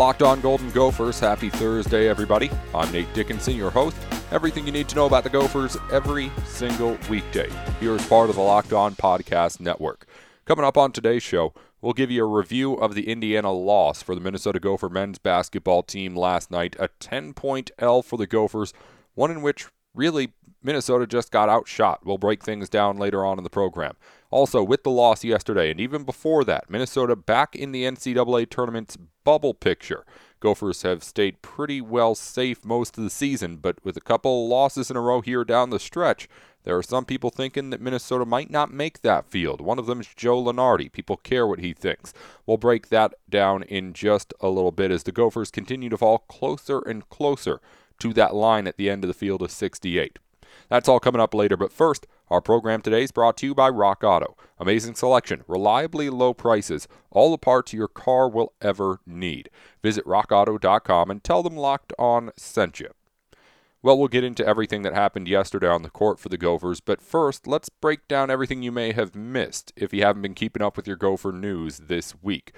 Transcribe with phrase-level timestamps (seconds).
[0.00, 1.20] Locked On Golden Gophers.
[1.20, 2.50] Happy Thursday, everybody.
[2.74, 3.98] I'm Nate Dickinson, your host.
[4.30, 8.36] Everything you need to know about the Gophers every single weekday here as part of
[8.36, 10.06] the Locked On Podcast Network.
[10.46, 11.52] Coming up on today's show,
[11.82, 15.82] we'll give you a review of the Indiana loss for the Minnesota Gopher men's basketball
[15.82, 16.76] team last night.
[16.78, 18.72] A 10 point L for the Gophers,
[19.12, 20.32] one in which really
[20.62, 22.06] Minnesota just got outshot.
[22.06, 23.96] We'll break things down later on in the program.
[24.30, 28.96] Also, with the loss yesterday, and even before that, Minnesota back in the NCAA tournament's
[29.24, 30.04] bubble picture.
[30.40, 34.90] Gophers have stayed pretty well safe most of the season, but with a couple losses
[34.90, 36.28] in a row here down the stretch,
[36.64, 39.60] there are some people thinking that Minnesota might not make that field.
[39.60, 40.92] One of them is Joe Lunardi.
[40.92, 42.12] People care what he thinks.
[42.46, 46.18] We'll break that down in just a little bit as the Gophers continue to fall
[46.18, 47.60] closer and closer
[48.00, 50.18] to that line at the end of the field of 68.
[50.68, 53.68] That's all coming up later, but first, our program today is brought to you by
[53.68, 54.36] Rock Auto.
[54.58, 59.50] Amazing selection, reliably low prices, all the parts your car will ever need.
[59.82, 62.90] Visit rockauto.com and tell them Locked On sent you.
[63.82, 67.00] Well, we'll get into everything that happened yesterday on the court for the Gophers, but
[67.00, 70.76] first, let's break down everything you may have missed if you haven't been keeping up
[70.76, 72.52] with your Gopher news this week.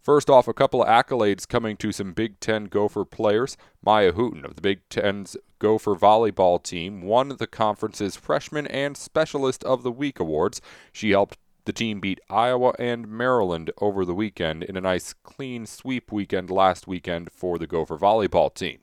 [0.00, 3.56] First off, a couple of accolades coming to some Big Ten Gopher players.
[3.84, 9.64] Maya Hooten of the Big Ten's Gopher volleyball team won the conference's Freshman and Specialist
[9.64, 10.60] of the Week awards.
[10.92, 15.66] She helped the team beat Iowa and Maryland over the weekend in a nice clean
[15.66, 18.78] sweep weekend last weekend for the Gopher volleyball team.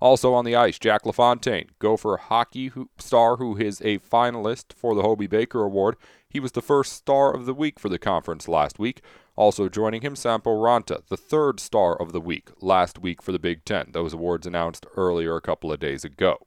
[0.00, 5.02] Also on the ice, Jack LaFontaine, Gopher hockey star who is a finalist for the
[5.02, 5.96] Hobey Baker Award.
[6.28, 9.02] He was the first star of the week for the conference last week.
[9.40, 13.38] Also joining him, Sampo Ranta, the third star of the week last week for the
[13.38, 13.86] Big Ten.
[13.92, 16.46] Those awards announced earlier a couple of days ago.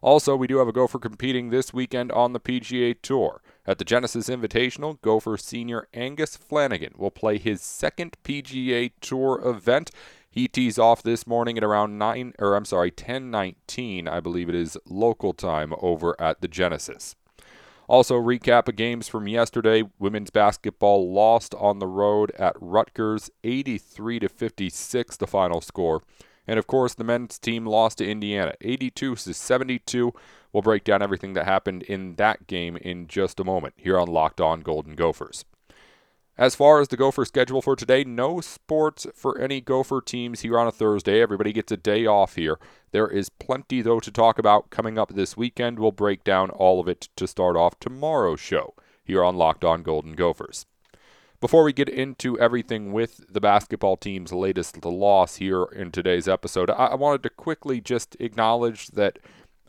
[0.00, 3.42] Also, we do have a Gopher competing this weekend on the PGA Tour.
[3.66, 9.90] At the Genesis Invitational, Gopher senior Angus Flanagan will play his second PGA Tour event.
[10.30, 14.54] He tees off this morning at around 9 or I'm sorry, 10:19, I believe it
[14.54, 17.16] is local time over at the Genesis.
[17.88, 19.84] Also, recap of games from yesterday.
[19.98, 26.02] Women's basketball lost on the road at Rutgers, 83 to 56, the final score.
[26.46, 30.12] And of course, the men's team lost to Indiana, 82 to 72.
[30.52, 34.08] We'll break down everything that happened in that game in just a moment here on
[34.08, 35.44] Locked On Golden Gophers.
[36.36, 40.58] As far as the Gopher schedule for today, no sports for any Gopher teams here
[40.58, 41.22] on a Thursday.
[41.22, 42.58] Everybody gets a day off here.
[42.90, 45.78] There is plenty, though, to talk about coming up this weekend.
[45.78, 48.74] We'll break down all of it to start off tomorrow's show
[49.04, 50.66] here on Locked On Golden Gophers.
[51.40, 56.68] Before we get into everything with the basketball team's latest loss here in today's episode,
[56.68, 59.20] I wanted to quickly just acknowledge that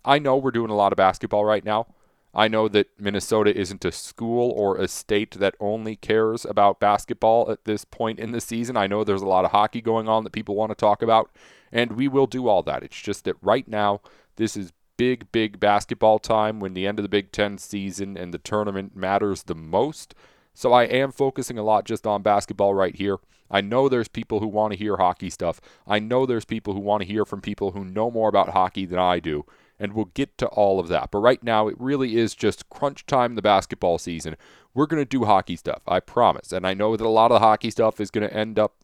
[0.03, 1.87] I know we're doing a lot of basketball right now.
[2.35, 7.49] I know that Minnesota isn't a school or a state that only cares about basketball
[7.49, 8.75] at this point in the season.
[8.75, 11.31] I know there's a lot of hockey going on that people want to talk about,
[11.71, 12.83] and we will do all that.
[12.83, 14.01] It's just that right now,
[14.35, 18.33] this is big, big basketball time when the end of the Big Ten season and
[18.33, 20.13] the tournament matters the most.
[20.53, 23.17] So I am focusing a lot just on basketball right here.
[23.49, 25.61] I know there's people who want to hear hockey stuff.
[25.87, 28.85] I know there's people who want to hear from people who know more about hockey
[28.85, 29.45] than I do
[29.79, 31.11] and we'll get to all of that.
[31.11, 34.35] But right now, it really is just crunch time the basketball season.
[34.73, 36.51] We're going to do hockey stuff, I promise.
[36.51, 38.75] And I know that a lot of the hockey stuff is going to end up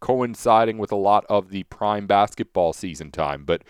[0.00, 3.62] coinciding with a lot of the prime basketball season time, but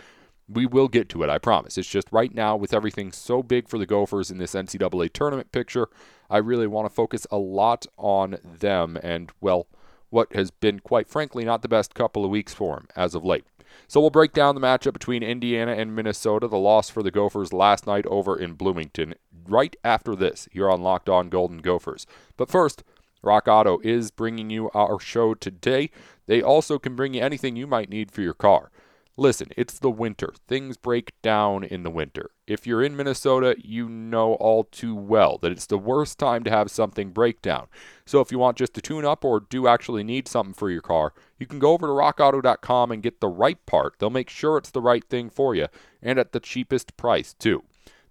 [0.47, 1.77] we will get to it, I promise.
[1.77, 5.51] It's just right now, with everything so big for the Gophers in this NCAA tournament
[5.51, 5.87] picture,
[6.29, 9.67] I really want to focus a lot on them and, well,
[10.09, 13.23] what has been, quite frankly, not the best couple of weeks for them as of
[13.23, 13.45] late.
[13.87, 17.53] So we'll break down the matchup between Indiana and Minnesota, the loss for the Gophers
[17.53, 19.15] last night over in Bloomington,
[19.47, 22.05] right after this here on Locked On Golden Gophers.
[22.37, 22.83] But first,
[23.21, 25.91] Rock Auto is bringing you our show today.
[26.25, 28.71] They also can bring you anything you might need for your car.
[29.17, 30.33] Listen, it's the winter.
[30.47, 32.31] Things break down in the winter.
[32.47, 36.49] If you're in Minnesota, you know all too well that it's the worst time to
[36.49, 37.67] have something break down.
[38.05, 40.81] So if you want just to tune up or do actually need something for your
[40.81, 43.95] car, you can go over to rockauto.com and get the right part.
[43.99, 45.67] They'll make sure it's the right thing for you
[46.01, 47.63] and at the cheapest price, too.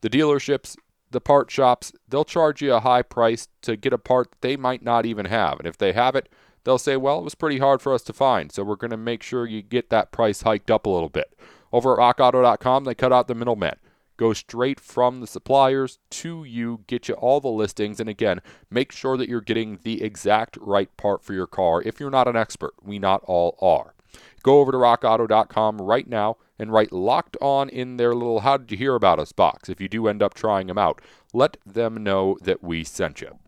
[0.03, 0.77] The dealerships,
[1.11, 4.57] the part shops, they'll charge you a high price to get a part that they
[4.57, 5.59] might not even have.
[5.59, 6.29] And if they have it,
[6.65, 8.97] they'll say, well, it was pretty hard for us to find, so we're going to
[8.97, 11.35] make sure you get that price hiked up a little bit.
[11.73, 13.77] Over at rockauto.com, they cut out the middleman.
[14.17, 18.93] Go straight from the suppliers to you, get you all the listings, and again, make
[18.93, 22.37] sure that you're getting the exact right part for your car if you're not an
[22.37, 22.75] expert.
[22.83, 23.95] We not all are.
[24.43, 28.71] Go over to rockauto.com right now and write locked on in their little how did
[28.71, 31.01] you hear about us box if you do end up trying them out.
[31.33, 33.39] Let them know that we sent you.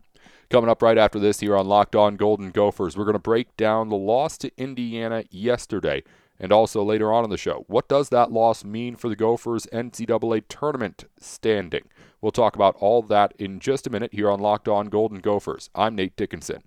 [0.53, 3.57] Coming up right after this here on Locked On Golden Gophers, we're going to break
[3.57, 6.03] down the loss to Indiana yesterday
[6.39, 7.65] and also later on in the show.
[7.67, 11.85] What does that loss mean for the Gophers' NCAA tournament standing?
[12.21, 15.71] We'll talk about all that in just a minute here on Locked On Golden Gophers.
[15.73, 16.61] I'm Nate Dickinson.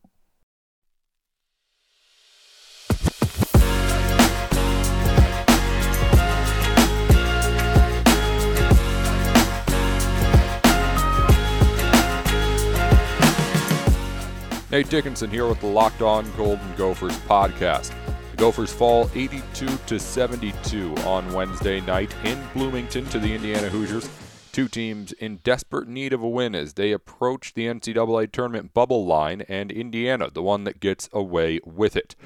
[14.69, 17.95] Nate Dickinson here with the Locked On Golden Gophers podcast.
[18.33, 24.11] The Gophers fall 82 to 72 on Wednesday night in Bloomington to the Indiana Hoosiers.
[24.51, 29.07] Two teams in desperate need of a win as they approach the NCAA tournament bubble
[29.07, 32.17] line, and Indiana, the one that gets away with it.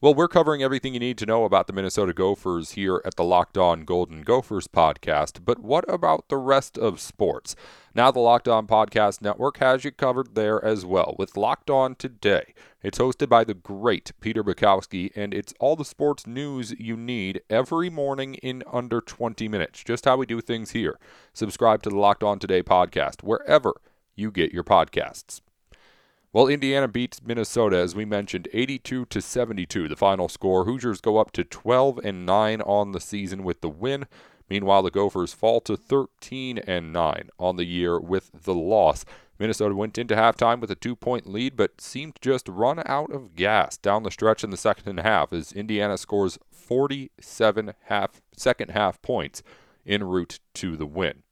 [0.00, 3.24] Well, we're covering everything you need to know about the Minnesota Gophers here at the
[3.24, 7.54] Locked On Golden Gophers podcast, but what about the rest of sports?
[7.92, 11.96] Now, the Locked On Podcast Network has you covered there as well with Locked On
[11.96, 12.54] Today.
[12.84, 17.42] It's hosted by the great Peter Bukowski, and it's all the sports news you need
[17.50, 19.82] every morning in under 20 minutes.
[19.82, 21.00] Just how we do things here.
[21.32, 23.72] Subscribe to the Locked On Today podcast wherever
[24.14, 25.40] you get your podcasts.
[26.32, 30.64] Well, Indiana beats Minnesota as we mentioned 82 to 72 the final score.
[30.64, 34.06] Hoosiers go up to 12 and 9 on the season with the win.
[34.50, 39.04] Meanwhile, the Gophers fall to 13 and 9 on the year with the loss.
[39.38, 43.36] Minnesota went into halftime with a two point lead, but seemed just run out of
[43.36, 49.00] gas down the stretch in the second half as Indiana scores 47 half, second half
[49.00, 49.42] points
[49.86, 51.22] en route to the win.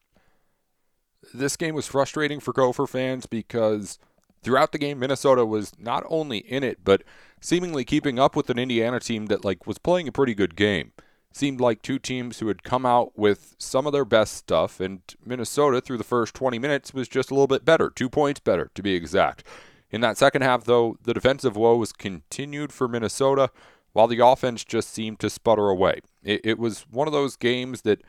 [1.35, 3.99] This game was frustrating for Gopher fans because
[4.43, 7.03] throughout the game, Minnesota was not only in it, but
[7.41, 10.93] seemingly keeping up with an Indiana team that like was playing a pretty good game
[11.39, 15.01] seemed like two teams who had come out with some of their best stuff, and
[15.25, 18.71] Minnesota, through the first 20 minutes, was just a little bit better, two points better
[18.75, 19.45] to be exact.
[19.91, 23.51] In that second half, though, the defensive woes continued for Minnesota,
[23.93, 26.01] while the offense just seemed to sputter away.
[26.23, 28.03] It, it was one of those games that,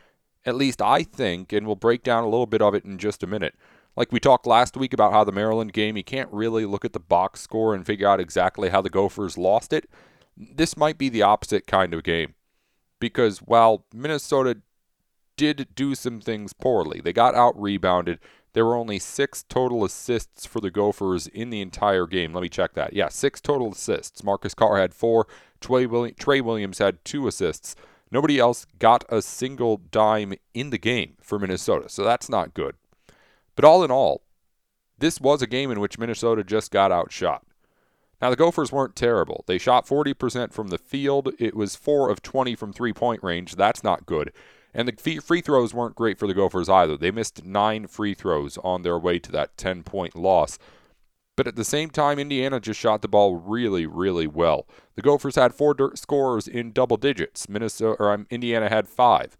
[0.45, 3.23] at least I think, and we'll break down a little bit of it in just
[3.23, 3.55] a minute.
[3.95, 6.93] Like we talked last week about how the Maryland game, you can't really look at
[6.93, 9.89] the box score and figure out exactly how the Gophers lost it.
[10.37, 12.33] This might be the opposite kind of game
[12.99, 14.57] because while Minnesota
[15.37, 18.19] did do some things poorly, they got out rebounded.
[18.53, 22.33] There were only six total assists for the Gophers in the entire game.
[22.33, 22.93] Let me check that.
[22.93, 24.23] Yeah, six total assists.
[24.23, 25.27] Marcus Carr had four.
[25.61, 27.75] Trey, Williams had two assists.
[28.11, 32.75] Nobody else got a single dime in the game for Minnesota, so that's not good.
[33.55, 34.23] But all in all,
[34.97, 37.45] this was a game in which Minnesota just got outshot.
[38.21, 39.43] Now, the Gophers weren't terrible.
[39.47, 41.33] They shot 40% from the field.
[41.39, 43.55] It was 4 of 20 from three point range.
[43.55, 44.33] That's not good.
[44.73, 46.95] And the free throws weren't great for the Gophers either.
[46.95, 50.59] They missed nine free throws on their way to that 10 point loss.
[51.35, 54.67] But at the same time, Indiana just shot the ball really, really well.
[54.95, 57.47] The Gophers had four scores in double digits.
[57.47, 59.37] Minnesota or um, Indiana had five.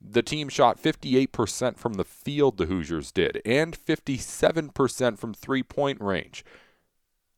[0.00, 6.00] The team shot 58% from the field, the Hoosiers did, and 57% from three point
[6.00, 6.44] range.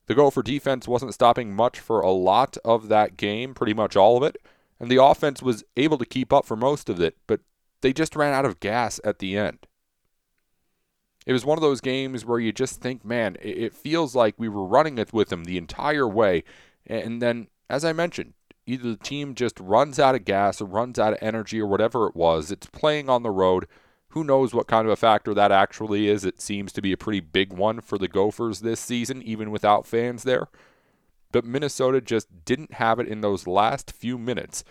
[0.07, 4.17] The Gopher defense wasn't stopping much for a lot of that game, pretty much all
[4.17, 4.37] of it,
[4.79, 7.39] and the offense was able to keep up for most of it, but
[7.81, 9.65] they just ran out of gas at the end.
[11.25, 14.49] It was one of those games where you just think, man, it feels like we
[14.49, 16.43] were running it with them the entire way,
[16.85, 18.33] and then, as I mentioned,
[18.65, 22.07] either the team just runs out of gas or runs out of energy or whatever
[22.07, 22.51] it was.
[22.51, 23.67] It's playing on the road
[24.13, 26.23] who knows what kind of a factor that actually is?
[26.23, 29.87] It seems to be a pretty big one for the Gophers this season, even without
[29.87, 30.49] fans there.
[31.31, 34.63] But Minnesota just didn't have it in those last few minutes.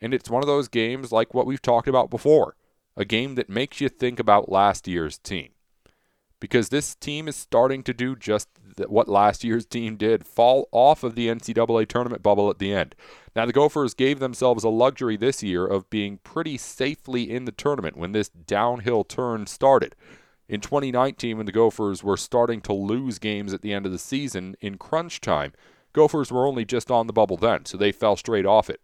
[0.00, 2.56] And it's one of those games like what we've talked about before
[2.96, 5.50] a game that makes you think about last year's team.
[6.40, 8.48] Because this team is starting to do just
[8.86, 12.94] what last year's team did fall off of the NCAA tournament bubble at the end.
[13.34, 17.52] Now, the Gophers gave themselves a luxury this year of being pretty safely in the
[17.52, 19.96] tournament when this downhill turn started.
[20.48, 23.98] In 2019, when the Gophers were starting to lose games at the end of the
[23.98, 25.52] season in crunch time,
[25.92, 28.80] Gophers were only just on the bubble then, so they fell straight off it.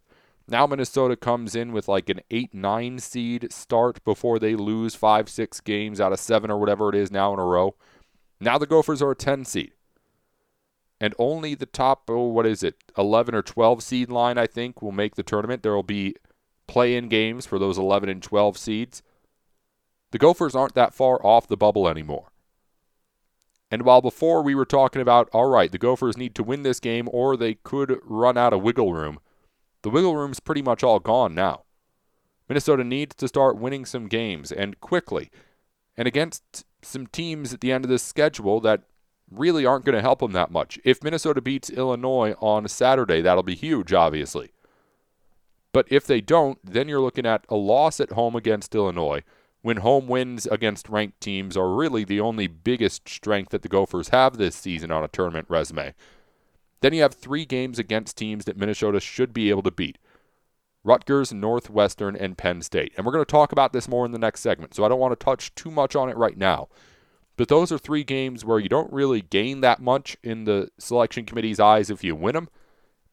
[0.46, 5.28] Now Minnesota comes in with like an 8 9 seed start before they lose 5
[5.28, 7.74] 6 games out of 7 or whatever it is now in a row.
[8.40, 9.72] Now the Gophers are a 10 seed
[11.00, 14.80] and only the top oh what is it 11 or 12 seed line I think
[14.80, 15.62] will make the tournament.
[15.62, 16.14] There will be
[16.66, 19.02] play-in games for those 11 and 12 seeds.
[20.12, 22.30] The Gophers aren't that far off the bubble anymore.
[23.70, 26.80] And while before we were talking about all right, the Gophers need to win this
[26.80, 29.18] game or they could run out of wiggle room.
[29.84, 31.64] The wiggle room's pretty much all gone now.
[32.48, 35.30] Minnesota needs to start winning some games and quickly.
[35.94, 38.84] And against some teams at the end of this schedule that
[39.30, 40.78] really aren't going to help them that much.
[40.84, 44.52] If Minnesota beats Illinois on Saturday, that'll be huge, obviously.
[45.74, 49.22] But if they don't, then you're looking at a loss at home against Illinois,
[49.60, 54.08] when home wins against ranked teams are really the only biggest strength that the Gophers
[54.08, 55.92] have this season on a tournament resume.
[56.84, 59.96] Then you have three games against teams that Minnesota should be able to beat
[60.84, 62.92] Rutgers, Northwestern, and Penn State.
[62.94, 65.00] And we're going to talk about this more in the next segment, so I don't
[65.00, 66.68] want to touch too much on it right now.
[67.38, 71.24] But those are three games where you don't really gain that much in the selection
[71.24, 72.50] committee's eyes if you win them,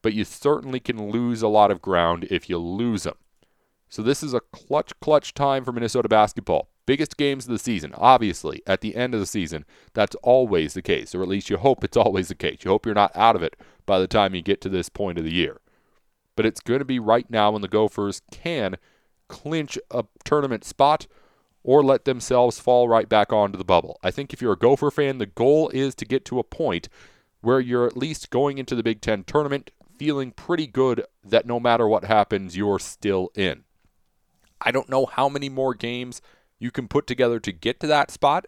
[0.02, 3.16] but you certainly can lose a lot of ground if you lose them.
[3.88, 6.68] So this is a clutch, clutch time for Minnesota basketball.
[6.84, 9.64] Biggest games of the season, obviously, at the end of the season.
[9.94, 12.58] That's always the case, or at least you hope it's always the case.
[12.64, 15.18] You hope you're not out of it by the time you get to this point
[15.18, 15.60] of the year.
[16.34, 18.76] But it's going to be right now when the Gophers can
[19.28, 21.06] clinch a tournament spot
[21.62, 23.98] or let themselves fall right back onto the bubble.
[24.02, 26.88] I think if you're a Gopher fan, the goal is to get to a point
[27.40, 31.60] where you're at least going into the Big Ten tournament feeling pretty good that no
[31.60, 33.64] matter what happens, you're still in.
[34.60, 36.20] I don't know how many more games
[36.62, 38.46] you can put together to get to that spot.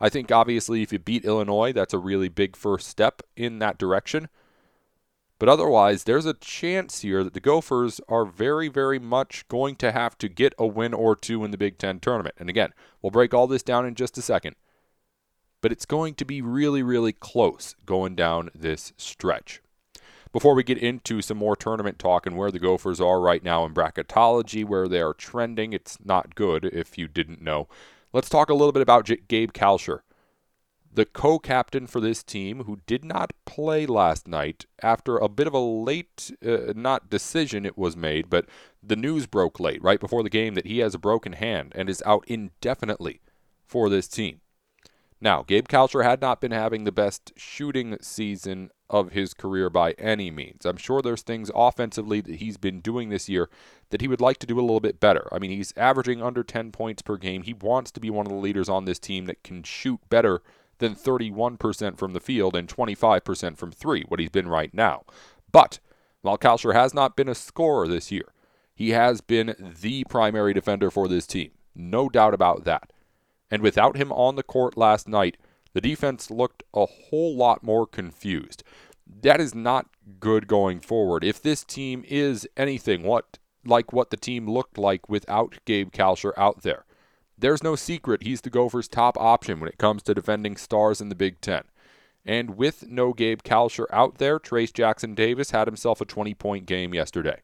[0.00, 3.78] I think obviously if you beat Illinois, that's a really big first step in that
[3.78, 4.28] direction.
[5.38, 9.92] But otherwise, there's a chance here that the Gophers are very, very much going to
[9.92, 12.34] have to get a win or two in the Big Ten tournament.
[12.38, 14.56] And again, we'll break all this down in just a second.
[15.60, 19.60] But it's going to be really, really close going down this stretch.
[20.34, 23.64] Before we get into some more tournament talk and where the Gophers are right now
[23.64, 27.68] in bracketology, where they are trending, it's not good if you didn't know.
[28.12, 30.00] Let's talk a little bit about J- Gabe Kalscheur,
[30.92, 35.46] the co captain for this team who did not play last night after a bit
[35.46, 38.46] of a late, uh, not decision it was made, but
[38.82, 41.88] the news broke late, right before the game, that he has a broken hand and
[41.88, 43.20] is out indefinitely
[43.64, 44.40] for this team.
[45.20, 49.92] Now, Gabe Kalscheur had not been having the best shooting season of his career by
[49.92, 50.64] any means.
[50.64, 53.48] I'm sure there's things offensively that he's been doing this year
[53.90, 55.28] that he would like to do a little bit better.
[55.32, 57.42] I mean, he's averaging under 10 points per game.
[57.42, 60.42] He wants to be one of the leaders on this team that can shoot better
[60.78, 65.04] than 31% from the field and 25% from three, what he's been right now.
[65.50, 65.78] But
[66.22, 68.32] while Kalscheur has not been a scorer this year,
[68.74, 71.52] he has been the primary defender for this team.
[71.74, 72.92] No doubt about that.
[73.50, 75.36] And without him on the court last night,
[75.74, 78.62] the defense looked a whole lot more confused.
[79.06, 79.86] That is not
[80.18, 81.22] good going forward.
[81.22, 86.32] If this team is anything what like what the team looked like without Gabe Kalscheur
[86.36, 86.84] out there,
[87.36, 91.10] there's no secret he's the Gophers' top option when it comes to defending stars in
[91.10, 91.64] the Big Ten.
[92.24, 96.66] And with no Gabe Kalscheur out there, Trayce Jackson Davis had himself a 20 point
[96.66, 97.42] game yesterday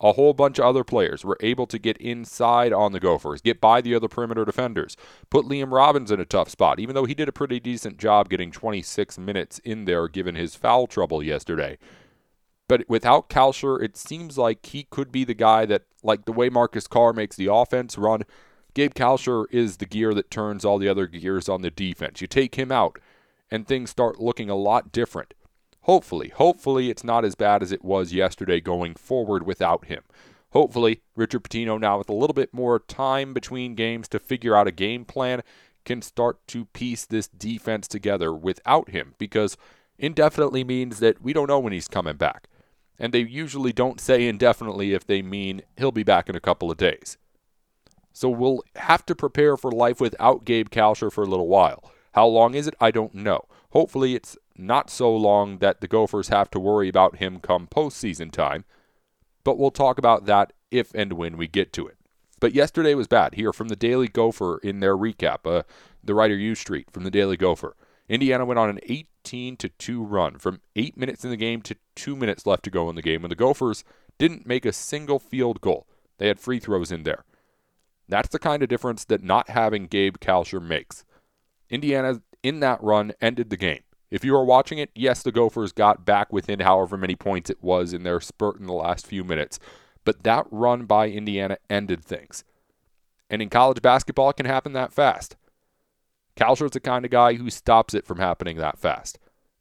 [0.00, 3.60] a whole bunch of other players were able to get inside on the Gophers, get
[3.60, 4.96] by the other perimeter defenders,
[5.28, 8.30] put Liam Robbins in a tough spot, even though he did a pretty decent job
[8.30, 11.76] getting 26 minutes in there given his foul trouble yesterday.
[12.66, 16.48] But without Kalscheur, it seems like he could be the guy that, like the way
[16.48, 18.22] Marcus Carr makes the offense run,
[18.74, 22.20] Gabe Kalscheur is the gear that turns all the other gears on the defense.
[22.20, 22.98] You take him out,
[23.50, 25.34] and things start looking a lot different.
[25.90, 30.04] Hopefully, hopefully it's not as bad as it was yesterday going forward without him.
[30.52, 34.68] Hopefully, Richard Pitino now with a little bit more time between games to figure out
[34.68, 35.42] a game plan
[35.84, 39.56] can start to piece this defense together without him because
[39.98, 42.46] indefinitely means that we don't know when he's coming back.
[42.96, 46.70] And they usually don't say indefinitely if they mean he'll be back in a couple
[46.70, 47.18] of days.
[48.12, 51.82] So we'll have to prepare for life without Gabe Kalscheur for a little while.
[52.12, 52.76] How long is it?
[52.80, 53.46] I don't know.
[53.70, 58.30] Hopefully, it's not so long that the Gophers have to worry about him come postseason
[58.30, 58.64] time,
[59.44, 61.96] but we'll talk about that if and when we get to it.
[62.40, 63.34] But yesterday was bad.
[63.34, 65.62] Here from the Daily Gopher in their recap, uh,
[66.02, 67.76] the writer U Street from the Daily Gopher.
[68.08, 71.76] Indiana went on an 18 to 2 run from 8 minutes in the game to
[71.96, 73.84] 2 minutes left to go in the game when the Gophers
[74.18, 75.86] didn't make a single field goal.
[76.18, 77.24] They had free throws in there.
[78.08, 81.04] That's the kind of difference that not having Gabe Kalscheur makes.
[81.70, 83.82] Indiana in that run ended the game.
[84.10, 87.62] If you are watching it, yes, the Gophers got back within however many points it
[87.62, 89.58] was in their spurt in the last few minutes,
[90.04, 92.44] but that run by Indiana ended things.
[93.28, 95.36] And in college basketball, it can happen that fast.
[96.36, 99.18] Kalscheur's the kind of guy who stops it from happening that fast.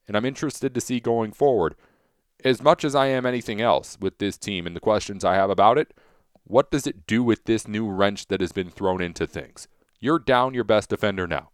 [0.08, 1.76] And I'm interested to see going forward,
[2.44, 5.52] as much as I am anything else with this team and the questions I have
[5.52, 5.94] about it,
[6.46, 9.68] what does it do with this new wrench that has been thrown into things?
[10.00, 11.50] You're down your best defender now.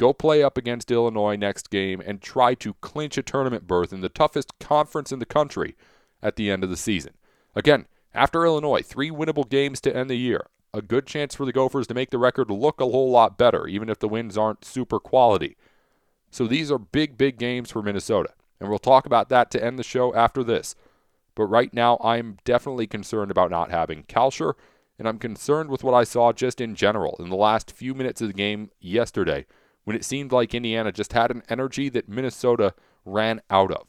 [0.00, 4.00] Go play up against Illinois next game and try to clinch a tournament berth in
[4.00, 5.76] the toughest conference in the country
[6.22, 7.12] at the end of the season.
[7.54, 10.46] Again, after Illinois, three winnable games to end the year.
[10.72, 13.66] A good chance for the Gophers to make the record look a whole lot better,
[13.66, 15.58] even if the wins aren't super quality.
[16.30, 18.30] So these are big, big games for Minnesota.
[18.58, 20.74] And we'll talk about that to end the show after this.
[21.34, 24.54] But right now, I'm definitely concerned about not having Kalscheur,
[24.98, 28.22] and I'm concerned with what I saw just in general in the last few minutes
[28.22, 29.44] of the game yesterday
[29.84, 33.86] when it seemed like Indiana just had an energy that Minnesota ran out of.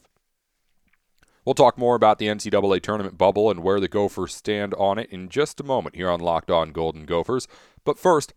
[1.44, 5.10] We'll talk more about the NCAA tournament bubble and where the Gophers stand on it
[5.10, 7.48] in just a moment here on Locked On Golden Gophers.
[7.84, 8.32] But first,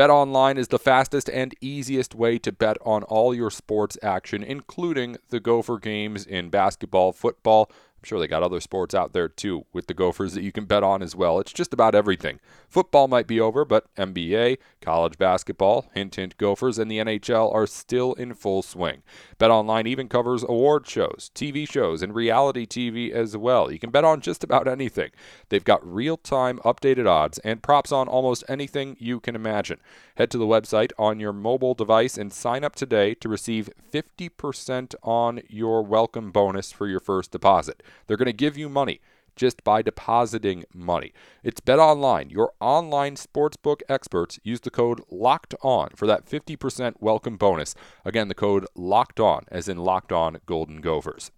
[0.00, 4.42] Bet online is the fastest and easiest way to bet on all your sports action,
[4.42, 9.28] including the Gopher games in basketball, football, I'm sure they got other sports out there
[9.28, 11.38] too with the Gophers that you can bet on as well.
[11.38, 12.40] It's just about everything.
[12.66, 17.66] Football might be over, but NBA, college basketball, hint hint Gophers, and the NHL are
[17.66, 19.02] still in full swing.
[19.38, 23.70] BetOnline even covers award shows, TV shows, and reality TV as well.
[23.70, 25.10] You can bet on just about anything.
[25.50, 29.78] They've got real-time updated odds and props on almost anything you can imagine.
[30.14, 34.94] Head to the website on your mobile device and sign up today to receive 50%
[35.02, 37.82] on your welcome bonus for your first deposit.
[38.06, 39.00] They're going to give you money
[39.36, 41.12] just by depositing money.
[41.42, 44.38] It's Bet Online, your online sportsbook experts.
[44.42, 47.74] Use the code LOCKED ON for that 50% welcome bonus.
[48.04, 51.30] Again, the code LOCKED ON, as in Locked On Golden Gophers.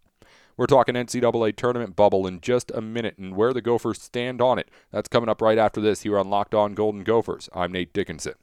[0.57, 4.59] We're talking NCAA tournament bubble in just a minute and where the Gophers stand on
[4.59, 4.69] it.
[4.91, 7.49] That's coming up right after this here on Locked On Golden Gophers.
[7.55, 8.35] I'm Nate Dickinson.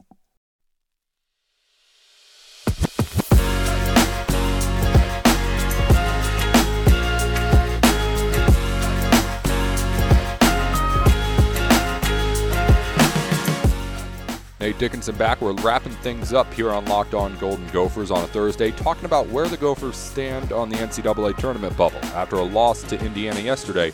[14.60, 15.40] Nate Dickinson back.
[15.40, 19.30] We're wrapping things up here on Locked On Golden Gophers on a Thursday, talking about
[19.30, 22.00] where the Gophers stand on the NCAA tournament bubble.
[22.08, 23.94] After a loss to Indiana yesterday,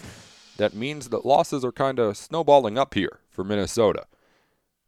[0.58, 4.08] that means that losses are kind of snowballing up here for Minnesota.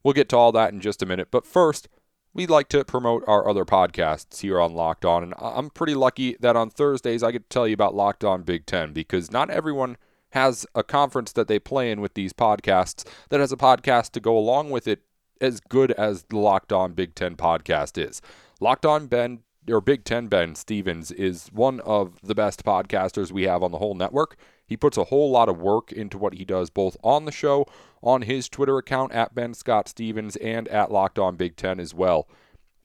[0.04, 1.88] We'll get to all that in just a minute, but first,
[2.34, 6.38] we'd like to promote our other podcasts here on Locked On, and I'm pretty lucky
[6.40, 9.52] that on Thursdays I get to tell you about Locked On Big Ten because not
[9.52, 9.98] everyone
[10.32, 14.20] has a conference that they play in with these podcasts that has a podcast to
[14.20, 15.02] go along with it
[15.42, 18.22] as good as the Locked On Big Ten podcast is.
[18.60, 23.44] Locked On Ben or Big Ten Ben Stevens is one of the best podcasters we
[23.44, 24.38] have on the whole network.
[24.66, 27.66] He puts a whole lot of work into what he does, both on the show,
[28.02, 31.94] on his Twitter account at Ben Scott Stevens, and at Locked On Big Ten as
[31.94, 32.28] well.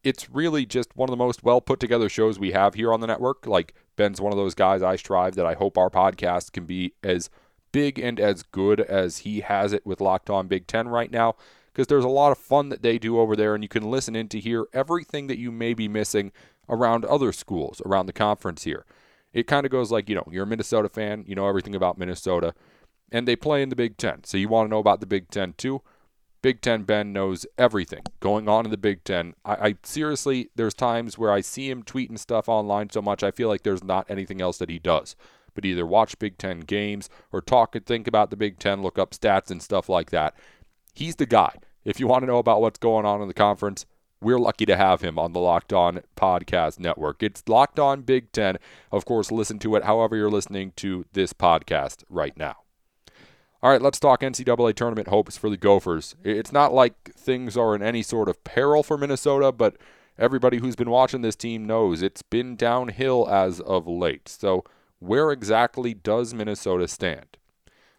[0.05, 3.01] It's really just one of the most well put together shows we have here on
[3.01, 3.47] the network.
[3.47, 6.95] Like Ben's one of those guys I strive that I hope our podcast can be
[7.05, 7.31] as
[7.71, 11.37] big and as good as he has it with Locked On Big Ten right now
[11.72, 14.14] because there's a lot of fun that they do over there, and you can listen
[14.14, 16.32] in to hear everything that you may be missing
[16.68, 18.85] around other schools around the conference here.
[19.32, 21.98] It kind of goes like, you know, you're a Minnesota fan, you know everything about
[21.98, 22.54] Minnesota,
[23.11, 24.24] and they play in the Big Ten.
[24.24, 25.82] So you want to know about the Big Ten too.
[26.42, 29.35] Big Ten Ben knows everything going on in the Big Ten.
[29.44, 33.30] I, I, seriously, there's times where I see him tweeting stuff online so much, I
[33.30, 35.14] feel like there's not anything else that he does.
[35.54, 38.98] But either watch Big Ten games or talk and think about the Big Ten, look
[38.98, 40.35] up stats and stuff like that.
[40.92, 41.57] He's the guy.
[41.85, 43.87] If you want to know about what's going on in the conference,
[44.20, 47.22] we're lucky to have him on the Locked On Podcast Network.
[47.22, 48.59] It's Locked On Big Ten.
[48.92, 52.57] Of course, listen to it however you're listening to this podcast right now.
[53.62, 56.14] All right, let's talk NCAA tournament hopes for the Gophers.
[56.22, 59.76] It's not like things are in any sort of peril for Minnesota, but
[60.18, 64.28] everybody who's been watching this team knows it's been downhill as of late.
[64.28, 64.64] So,
[64.98, 67.38] where exactly does Minnesota stand?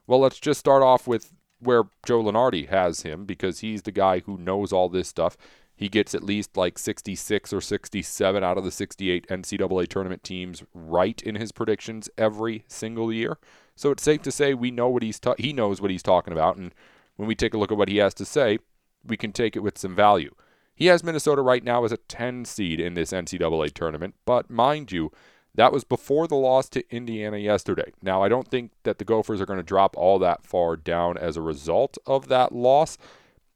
[0.06, 4.20] Well, let's just start off with where Joe Lunardi has him because he's the guy
[4.20, 5.38] who knows all this stuff.
[5.76, 10.64] He gets at least like 66 or 67 out of the 68 NCAA tournament teams
[10.74, 13.38] right in his predictions every single year.
[13.76, 16.34] So it's safe to say we know what he's ta- he knows what he's talking
[16.34, 16.74] about, and
[17.16, 18.60] when we take a look at what he has to say,
[19.04, 20.34] we can take it with some value.
[20.76, 24.92] He has Minnesota right now as a 10 seed in this NCAA tournament, but mind
[24.92, 25.12] you,
[25.56, 27.92] that was before the loss to Indiana yesterday.
[28.02, 31.18] Now, I don't think that the Gophers are going to drop all that far down
[31.18, 32.98] as a result of that loss,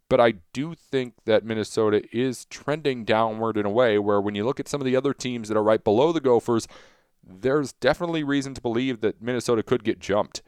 [0.10, 4.46] but I do think that Minnesota is trending downward in a way where when you
[4.46, 6.68] look at some of the other teams that are right below the Gophers,
[7.24, 10.42] there's definitely reason to believe that Minnesota could get jumped.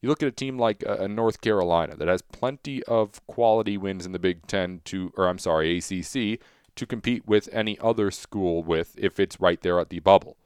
[0.00, 4.04] You look at a team like uh, North Carolina that has plenty of quality wins
[4.04, 6.40] in the Big Ten to, or I'm sorry, ACC
[6.74, 10.36] to compete with any other school with if it's right there at the bubble.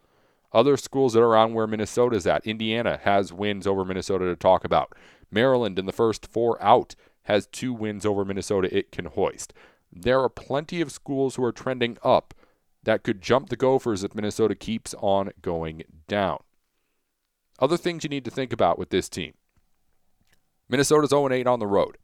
[0.56, 2.46] Other schools that are around where Minnesota's at.
[2.46, 4.96] Indiana has wins over Minnesota to talk about.
[5.30, 9.52] Maryland, in the first four out, has two wins over Minnesota it can hoist.
[9.92, 12.32] There are plenty of schools who are trending up
[12.84, 16.38] that could jump the Gophers if Minnesota keeps on going down.
[17.58, 19.34] Other things you need to think about with this team
[20.70, 21.98] Minnesota's 0 8 on the road.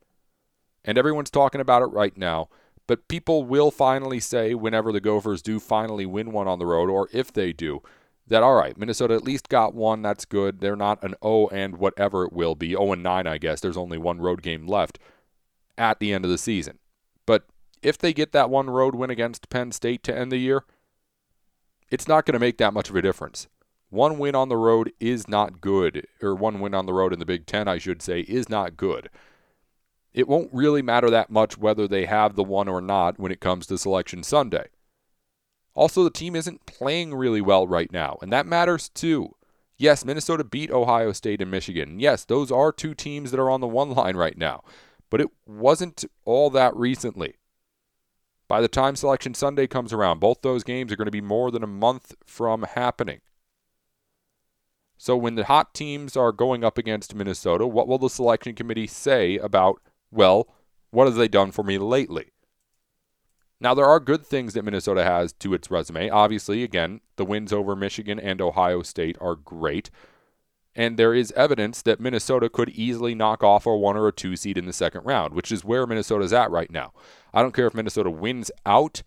[0.84, 2.50] And everyone's talking about it right now.
[2.86, 6.90] But people will finally say, whenever the Gophers do finally win one on the road,
[6.90, 7.80] or if they do,
[8.28, 10.02] that all right, Minnesota at least got one.
[10.02, 10.60] That's good.
[10.60, 13.60] They're not an O and whatever it will be, 0 and 9, I guess.
[13.60, 14.98] There's only one road game left
[15.76, 16.78] at the end of the season.
[17.26, 17.44] But
[17.82, 20.64] if they get that one road win against Penn State to end the year,
[21.90, 23.48] it's not going to make that much of a difference.
[23.90, 27.18] One win on the road is not good, or one win on the road in
[27.18, 29.10] the Big Ten, I should say, is not good.
[30.14, 33.40] It won't really matter that much whether they have the one or not when it
[33.40, 34.68] comes to Selection Sunday.
[35.74, 39.34] Also, the team isn't playing really well right now, and that matters too.
[39.78, 41.98] Yes, Minnesota beat Ohio State and Michigan.
[41.98, 44.62] Yes, those are two teams that are on the one line right now,
[45.10, 47.34] but it wasn't all that recently.
[48.48, 51.50] By the time Selection Sunday comes around, both those games are going to be more
[51.50, 53.20] than a month from happening.
[54.98, 58.86] So, when the hot teams are going up against Minnesota, what will the selection committee
[58.86, 59.80] say about,
[60.10, 60.48] well,
[60.90, 62.31] what have they done for me lately?
[63.62, 66.10] Now, there are good things that Minnesota has to its resume.
[66.10, 69.88] Obviously, again, the wins over Michigan and Ohio State are great.
[70.74, 74.34] And there is evidence that Minnesota could easily knock off a one or a two
[74.34, 76.92] seed in the second round, which is where Minnesota's at right now.
[77.32, 79.04] I don't care if Minnesota wins out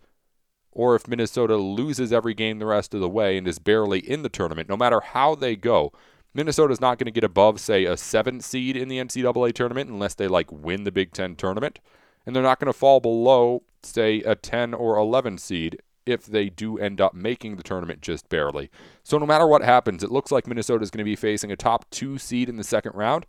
[0.72, 4.22] or if Minnesota loses every game the rest of the way and is barely in
[4.22, 4.70] the tournament.
[4.70, 5.92] No matter how they go,
[6.32, 10.14] Minnesota's not going to get above, say, a seven seed in the NCAA tournament unless
[10.14, 11.78] they like win the Big Ten tournament.
[12.26, 16.48] And they're not going to fall below say, a 10 or 11 seed if they
[16.48, 18.70] do end up making the tournament just barely.
[19.02, 21.56] So no matter what happens, it looks like Minnesota is going to be facing a
[21.56, 23.26] top two seed in the second round,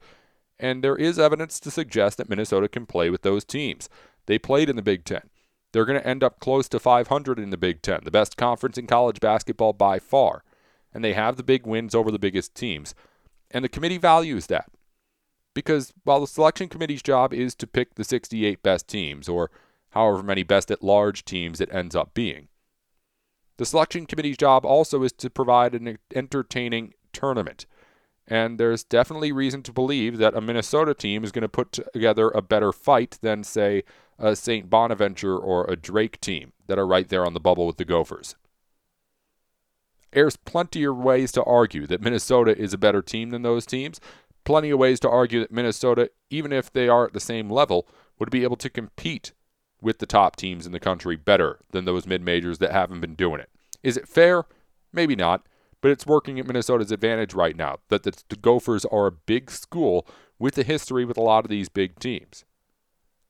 [0.59, 3.89] and there is evidence to suggest that Minnesota can play with those teams.
[4.27, 5.29] They played in the Big Ten.
[5.71, 8.77] They're going to end up close to 500 in the Big Ten, the best conference
[8.77, 10.43] in college basketball by far.
[10.93, 12.95] And they have the big wins over the biggest teams.
[13.51, 14.69] And the committee values that.
[15.57, 19.49] Because while the selection committee's job is to pick the 68 best teams, or
[19.89, 22.49] however many best at large teams it ends up being.
[23.57, 27.65] The selection committee's job also is to provide an entertaining tournament.
[28.27, 32.29] And there's definitely reason to believe that a Minnesota team is going to put together
[32.29, 33.81] a better fight than, say,
[34.19, 34.69] a St.
[34.69, 38.35] Bonaventure or a Drake team that are right there on the bubble with the Gophers.
[40.11, 43.99] There's plenty of ways to argue that Minnesota is a better team than those teams.
[44.47, 47.85] Plenty of ways to argue that Minnesota, even if they are at the same level,
[48.17, 49.33] would be able to compete
[49.81, 53.13] with the top teams in the country better than those mid majors that haven't been
[53.13, 53.49] doing it.
[53.83, 54.45] Is it fair?
[54.93, 55.45] Maybe not,
[55.81, 60.07] but it's working at Minnesota's advantage right now that the, Gophers are a big school
[60.39, 62.45] with a history with a lot of these big teams.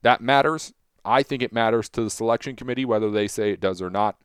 [0.04, 0.72] That matters.
[1.04, 4.18] I think it matters to the selection committee whether they say it does or not.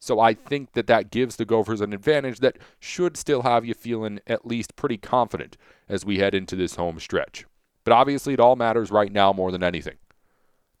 [0.00, 3.74] So I think that that gives the Gophers an advantage that should still have you
[3.74, 5.56] feeling at least pretty confident
[5.88, 7.44] as we head into this home stretch.
[7.84, 9.96] But obviously, it all matters right now more than anything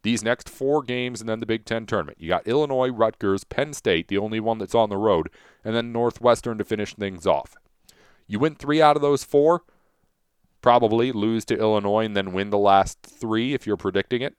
[0.02, 2.18] these next four games and then the Big Ten tournament.
[2.20, 5.28] You got Illinois, Rutgers, Penn State, the only one that's on the road,
[5.64, 7.56] and then Northwestern to finish things off.
[8.26, 9.62] You win three out of those four,
[10.62, 14.36] probably lose to Illinois and then win the last three if you're predicting it.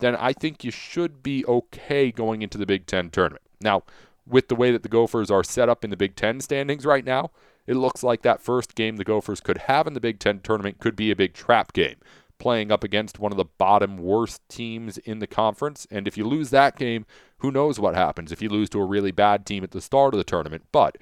[0.00, 3.41] Then I think you should be okay going into the Big Ten tournament.
[3.62, 3.82] Now,
[4.26, 7.04] with the way that the Gophers are set up in the Big Ten standings right
[7.04, 7.30] now,
[7.66, 10.80] it looks like that first game the Gophers could have in the Big Ten tournament
[10.80, 11.96] could be a big trap game
[12.42, 15.86] playing up against one of the bottom worst teams in the conference.
[15.92, 17.06] And if you lose that game,
[17.38, 20.12] who knows what happens if you lose to a really bad team at the start
[20.12, 20.64] of the tournament.
[20.72, 20.98] But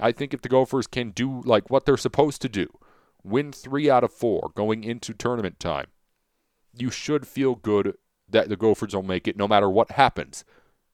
[0.00, 2.66] I think if the Gophers can do like what they're supposed to do,
[3.22, 5.86] win three out of four going into tournament time,
[6.76, 7.96] you should feel good
[8.28, 10.44] that the Gophers will make it no matter what happens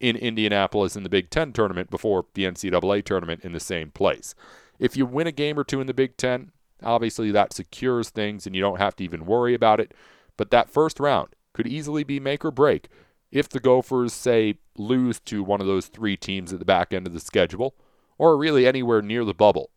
[0.01, 4.35] in Indianapolis in the Big Ten tournament before the NCAA tournament in the same place.
[4.79, 8.47] If you win a game or two in the Big Ten, Obviously, that secures things
[8.47, 9.95] and you don't have to even worry about it.
[10.37, 12.89] But that first round could easily be make or break
[13.33, 17.07] if the Gophers, say, lose to one of those three teams at the back end
[17.07, 17.75] of the schedule,
[18.19, 19.71] or really anywhere near the bubble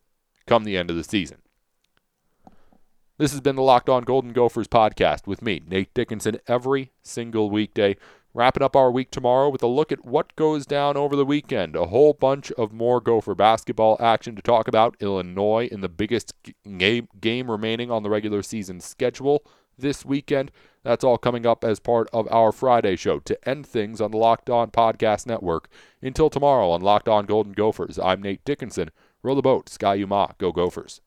[0.46, 1.40] come the end of the season.
[3.18, 7.50] This has been the Locked On Golden Gophers podcast with me, Nate Dickinson, every single
[7.50, 7.98] weekday.
[8.32, 11.76] Wrapping up our week tomorrow with a look at what goes down over the weekend.
[11.76, 14.96] A whole bunch of more Gopher basketball action to talk about.
[15.00, 16.36] Illinois in the biggest
[16.78, 19.44] game, game remaining on the regular season schedule
[19.80, 20.52] this weekend.
[20.84, 24.18] That's all coming up as part of our Friday show to end things on the
[24.18, 25.68] Locked On Podcast Network.
[26.00, 28.92] Until tomorrow on Locked On Golden Gophers, I'm Nate Dickinson.
[29.24, 31.02] Row the boat, Ski-U-Mah, go Gophers.